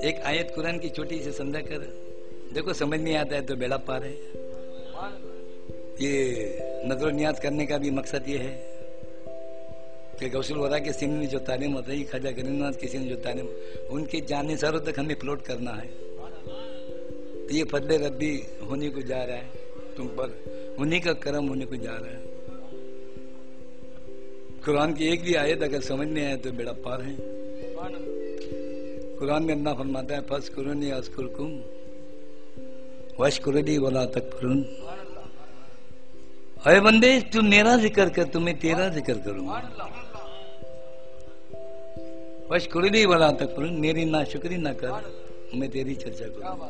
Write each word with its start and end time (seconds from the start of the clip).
एक 0.00 0.20
आयत 0.26 0.52
कुरान 0.54 0.78
की 0.78 0.88
छोटी 0.88 1.18
से 1.22 1.32
समझा 1.32 1.60
कर। 1.62 1.82
देखो, 2.54 2.72
समझ 2.72 3.00
नहीं 3.00 3.14
आता 3.16 3.34
है 3.36 3.42
तो 3.42 3.56
बेड़ा 3.56 3.76
पार 3.88 4.04
है। 4.04 4.12
ये 6.00 6.12
नज़र 6.86 7.12
नियाज 7.12 7.40
करने 7.40 7.66
का 7.66 7.78
भी 7.78 7.90
मकसद 7.90 8.28
ये 8.28 8.38
है 8.38 8.52
कि 10.20 10.28
गौसल 10.28 10.56
वरा 10.56 10.78
के 10.78 10.92
सिंह 10.92 11.12
में 11.18 11.26
जो 11.28 11.38
तालीम 11.40 11.72
होता 11.72 11.92
है 11.92 12.02
खाजा 12.04 12.30
गरीबनाथ 12.30 12.72
के 12.72 12.86
सिंह 12.88 13.08
जो 13.08 13.16
तालीम, 13.16 13.48
उनके 13.90 14.20
जाने 14.20 14.56
सारों 14.56 14.80
तक 14.80 14.98
हमें 14.98 15.14
फ्लोट 15.14 15.42
करना 15.42 15.72
है। 15.72 15.88
तो 17.46 17.54
ये 17.54 17.64
फजले 17.64 17.96
रद्दी 17.98 18.32
होने 18.70 18.88
को 18.90 19.02
जा 19.02 19.22
रहा 19.24 19.36
है, 19.36 19.48
तुम 19.96 20.06
पर 20.16 20.76
उन्हीं 20.78 21.00
का 21.00 21.12
कर्म 21.24 21.48
होने 21.48 21.64
को 21.64 21.76
जा 21.76 21.92
रहा 21.92 22.10
है। 22.10 22.22
कुरान 24.64 24.94
की 24.94 25.08
एक 25.08 25.22
भी 25.22 25.34
आयत 25.36 25.62
अगर 25.62 25.80
समझ 25.82 26.08
में 26.08 26.24
आए 26.26 26.36
तो 26.36 26.52
बेड़ा 26.52 26.72
पार 26.84 27.02
है। 27.02 27.14
कुरान 29.20 29.42
में 29.44 29.54
अल्लाह 29.54 29.74
फरमाता 29.74 30.14
है 30.14 30.20
फस 30.28 30.48
कुरनी 30.48 30.90
अस्कुरकुम 30.90 31.48
वश 33.18 33.38
कुरनी 33.38 33.76
वाला 33.78 34.04
तक 34.14 34.30
फरुन 34.32 34.60
अरे 36.64 36.80
बंदे, 36.80 37.10
तू 37.22 37.42
मेरा 37.44 37.76
ज़िक्र 37.76 38.08
कर, 38.08 38.24
तुम्हें 38.26 38.56
तेरा 38.58 38.88
ज़िक्र 38.88 39.14
करूँगा 39.26 39.56
वश 42.50 42.66
कुरनी 42.72 43.04
वाला 43.06 43.30
तक 43.32 43.54
फरुन 43.56 43.72
मेरी 43.80 44.04
ना 44.06 44.22
शुक्री 44.32 44.56
ना 44.58 44.72
कर, 44.80 45.04
मैं 45.54 45.68
तेरी 45.70 45.94
चर्चा 45.96 46.26
करूँगा 46.28 46.68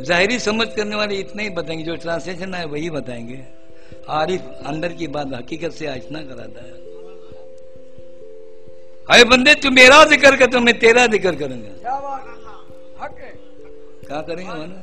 जाहिरी 0.00 0.38
समझ 0.40 0.68
करने 0.74 0.96
वाले 0.96 1.14
इतना 1.18 1.42
ही 1.42 1.50
बताएँगे, 1.52 1.84
जो 1.84 1.96
ट्रांसलेशन 1.98 2.54
है 2.54 2.64
वही 2.66 2.90
बताएँगे। 2.90 3.40
आरिफ 4.12 4.42
अंदर 4.66 4.92
की 4.94 5.06
बात 5.08 5.34
हकीकत 5.34 5.72
से 5.72 5.86
आज 5.86 6.12
ना 6.12 6.22
कराता 6.24 6.64
है। 6.64 6.77
अरे 9.08 9.24
बंदे 9.24 9.54
तू 9.54 9.70
मेरा 9.70 10.04
ज़िक्र 10.04 10.36
कर 10.36 10.46
तो 10.52 10.60
मैं 10.60 10.78
तेरा 10.78 11.06
ज़िक्र 11.06 11.34
करूँगा। 11.36 11.68
क्या 11.80 11.96
बात 11.98 12.24
है? 12.24 12.32
हक 13.00 13.14
है। 13.20 13.30
क्या 14.06 14.20
करेंगे 14.22 14.52
मानो? 14.52 14.74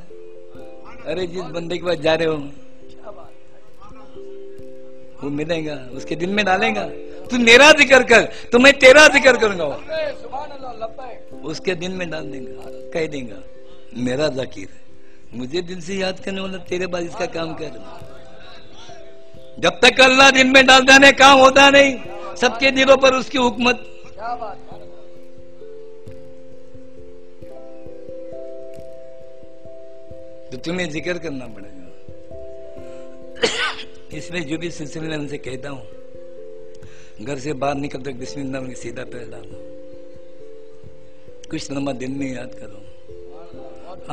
अरे 1.06 1.26
जिस 1.26 1.44
बंदे 1.54 1.76
के 1.76 1.86
पास 1.86 1.98
जा 1.98 2.14
रहे 2.14 2.28
हो 2.28 2.36
वो 5.22 5.30
मिलेगा 5.32 5.76
उसके 5.96 6.16
दिल 6.16 6.30
में 6.30 6.44
डालेगा। 6.44 6.84
तू 7.30 7.38
मेरा 7.40 7.70
ज़िक्र 7.72 8.02
कर 8.04 8.22
तो 8.52 8.58
मैं 8.58 8.72
तेरा 8.78 9.06
ज़िक्र 9.08 9.36
करूँगा। 9.38 9.66
उसके 11.46 11.74
दिल 11.76 11.92
में 11.94 12.08
डाल 12.10 12.24
देगा 12.30 12.70
कह 12.92 13.06
देगा 13.08 13.38
मेरा 14.04 14.28
जाकिर 14.36 14.68
मुझे 15.34 15.60
दिल 15.62 15.80
से 15.80 15.94
याद 15.94 16.20
करने 16.24 16.40
वाला 16.40 16.58
तेरे 16.68 16.86
बाद 16.86 17.02
इसका 17.04 17.26
काम 17.32 17.54
कर। 17.54 17.72
जब 19.58 19.78
तक 19.82 20.00
अल्लाह 20.02 20.30
दिल 20.30 20.48
में 20.52 20.64
डाल 20.66 20.82
देने 20.86 21.12
काम 21.14 21.38
होता 21.38 21.68
नहीं 21.70 21.98
सबके 22.40 22.70
दिलों 22.70 22.96
पर 22.98 23.14
उसकी 23.14 23.38
हुकूमत। 23.38 23.92
तो 30.50 30.56
तुम्हें 30.56 30.88
ज़िक्र 30.90 31.18
करना 31.18 31.46
पड़ेगा। 31.46 31.84
इसमें 34.16 34.40
जो 34.46 34.58
भी 34.58 34.70
सिलसिले 34.70 35.08
में 35.08 35.16
उनसे 35.16 35.38
कहता 35.38 35.68
हूँ, 35.68 35.86
घर 37.22 37.38
से 37.38 37.52
बाहर 37.52 37.76
निकल 37.76 38.02
तक 38.02 38.14
बिस्मिल्लाह 38.14 38.62
में 38.62 38.74
सीधा 38.74 39.04
पैर 39.04 39.28
डालो 39.30 39.58
कुछ 41.50 41.70
नमा 41.70 41.92
दिन 41.92 42.12
में 42.18 42.26
याद 42.34 42.54
करो। 42.54 42.80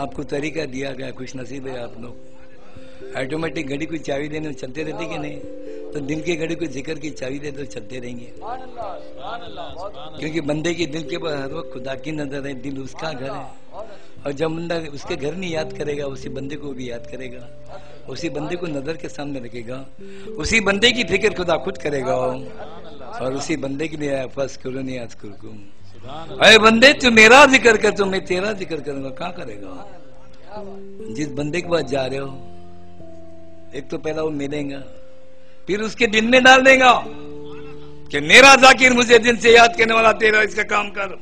आपको 0.02 0.24
तरीका 0.24 0.66
दिया 0.66 0.92
गया, 0.92 1.12
कुछ 1.12 1.36
नसीब 1.36 1.68
है 1.68 1.78
आप 1.84 1.94
लोग। 2.02 2.16
ऑटोमेटिक 3.18 3.68
घड़ी 3.68 3.86
को 3.86 3.98
चाबी 3.98 4.28
देने 4.28 4.54
चलते 4.54 4.84
रहते 4.84 5.06
कि 5.06 5.18
नहीं? 5.18 5.40
तो 5.94 6.00
दिल 6.02 6.22
की 6.22 6.36
घड़ी 6.36 6.56
को 6.56 6.66
ज़िक्र 6.68 6.96
की 7.00 7.10
चाबी 7.12 7.40
दे 7.40 7.52
तो 7.54 7.66
चलते 7.68 8.00
रहेंगे। 8.00 8.30
क्योंकि 10.20 10.42
बंदे 10.44 10.74
के 10.74 10.86
दिल 10.88 11.04
के 11.10 11.16
हर 11.18 11.54
वक्त 11.54 11.70
खुदा 11.74 11.94
की 11.96 12.12
नज़र 12.14 12.48
है 12.48 12.54
दिल 12.62 12.80
उसका 12.82 13.12
घर 13.14 13.32
है। 13.32 13.46
और 14.26 14.32
जब 14.34 14.50
बंदा 14.52 14.76
उसके 14.94 15.16
घर 15.16 15.36
नहीं 15.36 15.52
याद 15.52 15.74
करेगा 15.78 16.06
उसी 16.08 16.30
बंदे 16.32 16.56
को 16.56 16.72
भी 16.74 16.90
याद 16.90 17.08
करेगा। 17.12 17.48
उसी 18.10 18.30
बंदे 18.32 18.56
को 18.56 18.68
नज़र 18.70 18.98
के 18.98 19.10
सामने 19.10 19.40
रखेगा। 19.40 19.86
उसी 20.38 20.60
बंदे 20.62 20.92
की 20.92 21.04
फ़िक्र 21.04 21.34
खुदा 21.36 21.58
खुद 21.66 21.78
करेगा। 21.78 22.16
और 22.16 23.34
उसी 23.36 23.56
बंदे 23.58 23.88
के 23.88 23.98
लिए 23.98 24.26
फ़र्स्ट 24.36 24.62
करो 24.62 24.82
नहीं 24.82 25.00
आज 25.00 25.14
कुरकुम 25.16 25.58
अरे 26.40 26.58
बंदे 26.60 26.94
तू 26.96 27.12
मेरा 27.12 27.46
ज़िक्र 27.48 27.78
कर 27.78 27.92
तो 27.96 28.06
मैं 28.06 28.24
तेरा 28.26 28.52
ज़िक्र 28.54 28.80
करूँगा। 28.82 29.10
क्या 29.20 29.30
करेगा 29.38 29.74
जिस 31.16 31.30
बंदे 31.34 31.62
के 31.62 31.70
पास 31.70 31.84
जा 31.92 32.06
रहे 32.06 32.20
हो 32.20 32.30
एक 33.76 33.90
तो 33.90 33.98
पहला 34.00 34.22
वो 34.24 34.30
मिलेगा। 34.32 34.82
फिर 35.68 35.82
उसके 35.82 36.08
दिन 36.08 36.26
में 36.30 36.44
डाल 36.44 36.62
देगा 36.64 36.94
कि 38.12 38.20
मेरा 38.22 38.56
जाकिर 38.58 38.94
मुझे 38.94 39.18
दिन 39.20 39.38
से 39.38 39.56
याद 39.56 39.76
करने 39.78 39.94
वाला, 39.94 40.12
तेरा 40.14 40.42
इसका 40.44 40.64
काम 40.66 40.90
कर। 40.92 41.18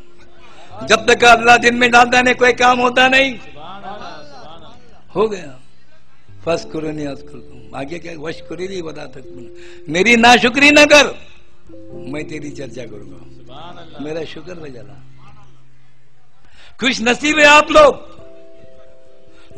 जब 0.88 1.06
तक 1.08 1.24
अल्लाह 1.26 1.58
दिन 1.60 1.76
में 1.76 1.90
डालता 1.92 2.22
नहीं 2.22 2.36
कोई 2.36 2.54
काम 2.56 2.80
होता 2.80 3.08
नहीं। 3.08 3.32
हो 5.16 5.28
गया। 5.30 5.58
फ़र्स्ट 6.46 6.72
करो 6.72 6.92
नहीं 6.92 7.08
आज 7.08 7.22
करो 7.22 7.78
आगे 7.78 8.00
क्या, 8.00 8.14
वश 8.20 8.42
करो 8.50 8.64
नहीं, 8.64 8.82
बता 8.84 9.06
तक 9.08 9.24
मेरी 9.90 10.16
ना 10.18 10.36
शुक्री 10.38 10.72
ना 10.72 10.86
कर, 10.86 11.06
मैं 12.12 12.24
तेरी 12.28 12.50
चर्चा 12.52 12.86
करूँगा। 12.86 14.00
मेरा 14.02 14.24
शुक्र 14.26 14.54
बजाना 14.56 14.96
खुश 16.80 17.02
नसीब 17.02 17.40
है 17.40 17.46
आप 17.48 17.72
लोग। 17.72 18.10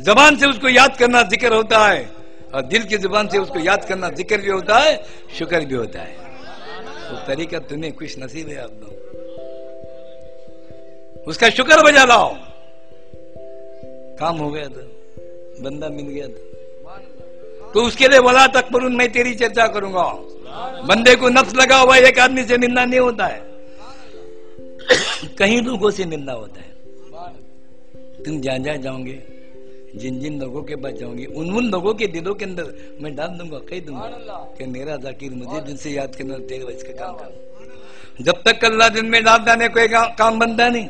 जबान 0.00 0.36
से 0.36 0.46
उसको 0.46 0.68
याद 0.68 0.96
करना 0.96 1.22
ज़िक्र 1.24 1.54
होता 1.54 1.86
है। 1.86 2.02
और 2.54 2.62
दिल 2.62 2.82
की 2.84 2.96
ज़ुबान 2.96 3.28
से 3.28 3.38
उसको 3.38 3.58
याद 3.58 3.84
करना 3.84 4.08
ज़िक्र 4.10 4.40
भी 4.40 4.50
होता 4.50 4.78
है, 4.78 5.02
शुक्र 5.38 5.64
भी 5.64 5.74
होता 5.74 6.00
है। 6.00 6.14
तो 7.08 7.16
तरीका 7.26 7.58
तुम्हें 7.58 7.92
खुश 7.96 8.14
नसीब 8.18 8.48
है 8.48 8.56
आप 8.56 8.72
लोग 8.80 8.92
उसका 11.28 11.48
शुक्र 11.50 11.82
बजा 11.82 12.04
लाओ। 12.04 12.34
काम 14.18 14.36
हो 14.36 14.50
गया 14.50 14.68
था। 14.68 14.82
बंदा 15.62 15.88
मिल 15.88 16.06
गया 16.06 16.26
था। 16.28 16.40
तो 17.74 17.82
उसके 17.82 18.08
लिए 18.08 18.18
वला 18.18 18.46
तक 18.46 18.64
पर 18.64 18.88
मैं 18.90 19.10
तेरी 19.12 19.34
चर्चा 19.34 19.66
करूँगा। 19.66 20.02
बंदे 20.86 21.14
को 21.16 21.28
नफ्स 21.28 21.54
लगा 21.56 21.76
हुआ 21.76 21.96
एक 21.98 22.18
आदमी 22.18 22.42
से 22.44 22.58
मिलना 22.58 22.84
नहीं 22.84 23.00
होता 23.00 23.26
है। 23.26 23.42
कहीं 25.38 25.60
लोगों 25.62 25.90
से 25.90 26.04
मिलना 26.04 26.32
होता 26.32 26.60
है। 26.60 26.72
तुम 28.24 28.40
जहाँ 28.40 28.58
जहाँ 28.58 28.76
जाओगे 28.76 29.12
जिन 29.94 30.18
जिन 30.20 30.40
लोगों 30.40 30.62
के 30.62 30.76
पास 30.76 30.92
जाऊँगी 30.94 31.24
उन 31.34 31.50
उन 31.56 31.70
लोगों 31.70 31.94
के 31.94 32.06
दिलों 32.08 32.34
के 32.34 32.44
अंदर 32.44 32.74
मैं 33.00 33.14
डाल 33.16 33.28
दूँगा 33.38 33.58
कह 33.68 33.80
दूँगा 33.86 34.06
कि 34.58 34.66
मेरा 34.68 34.96
जाकिर 35.04 35.30
मुझे 35.32 35.60
दिन 35.62 35.76
से 35.76 35.90
याद 35.90 36.16
करना 36.16 36.38
तेरे 36.48 36.64
वजह 36.64 36.82
का 36.88 36.94
काम 37.00 37.14
कर 37.14 38.22
जब 38.22 38.42
तक 38.42 38.64
अल्लाह 38.64 38.88
दिन 38.90 39.06
में 39.06 39.22
डाल 39.24 39.44
जाने 39.44 39.68
कोई 39.68 39.88
काम 40.18 40.38
बनता 40.38 40.68
नहीं। 40.68 40.88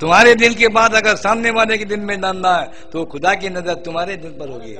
तुम्हारे 0.00 0.34
दिल 0.34 0.54
के 0.54 0.68
बाद 0.68 0.94
अगर 0.94 1.16
सामने 1.16 1.50
वाले 1.50 1.76
के 1.78 1.84
दिल 1.84 2.00
में 2.00 2.20
डालना 2.20 2.54
है 2.56 2.66
तो 2.92 3.04
खुदा 3.12 3.34
की 3.34 3.48
नज़र 3.48 3.74
तुम्हारे 3.84 4.16
दिल 4.16 4.32
पर 4.40 4.48
होगी। 4.50 4.74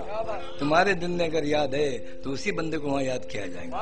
तुम्हारे 0.59 0.95
दिल 0.95 1.11
में 1.11 1.25
अगर 1.27 1.45
याद 1.47 1.75
है 1.75 1.89
तो 2.25 2.31
उसी 2.31 2.53
बंदे 2.53 2.79
को 2.79 2.89
वहाँ 2.89 3.03
याद 3.03 3.25
किया 3.33 3.47
जाएगा। 3.47 3.79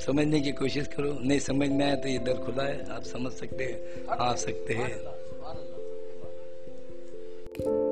समझने 0.00 0.40
की 0.40 0.52
कोशिश 0.58 0.86
करो। 0.88 1.12
नहीं 1.20 1.38
समझ 1.40 1.68
में 1.70 1.84
आया 1.86 1.94
तो 1.96 2.08
ये 2.08 2.18
दर 2.20 2.38
खुला 2.44 2.64
है। 2.64 2.76
आप 2.90 3.02
समझ 3.04 3.32
सकते 3.32 3.64
हैं 3.64 4.18
आ 4.18 4.34
सकते 4.36 4.74
हैं। 4.74 4.92
Thank 7.52 7.66
you. 7.66 7.89